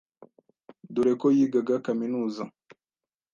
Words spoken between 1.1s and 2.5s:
ko yigaga kaminuza